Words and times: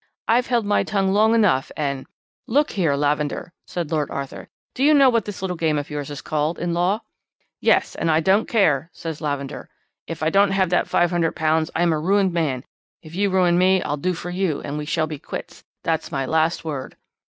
I've 0.27 0.47
held 0.47 0.65
my 0.65 0.83
tongue 0.83 1.13
long 1.13 1.35
enough, 1.35 1.71
and' 1.77 2.07
"'Look 2.47 2.71
here, 2.71 2.95
Lavender,' 2.95 3.53
said 3.67 3.91
Lord 3.91 4.09
Arthur, 4.09 4.49
'do 4.73 4.83
you 4.83 4.95
know 4.95 5.11
what 5.11 5.25
this 5.25 5.43
little 5.43 5.55
game 5.55 5.77
of 5.77 5.91
yours 5.91 6.09
is 6.09 6.23
called 6.23 6.57
in 6.57 6.73
law?' 6.73 7.01
"'Yes, 7.59 7.93
and 7.93 8.09
I 8.09 8.19
don't 8.19 8.47
care,' 8.49 8.89
says 8.93 9.21
Lavender. 9.21 9.69
'If 10.07 10.23
I 10.23 10.31
don't 10.31 10.49
have 10.53 10.71
that 10.71 10.87
£500 10.87 11.69
I 11.75 11.83
am 11.83 11.93
a 11.93 11.99
ruined 11.99 12.33
man. 12.33 12.63
If 13.03 13.13
you 13.13 13.29
ruin 13.29 13.59
me 13.59 13.83
I'll 13.83 13.95
do 13.95 14.15
for 14.15 14.31
you, 14.31 14.59
and 14.61 14.75
we 14.75 14.85
shall 14.85 15.05
be 15.05 15.19
quits. 15.19 15.63
That's 15.83 16.11
my 16.11 16.25
last 16.25 16.65
word.' 16.65 16.97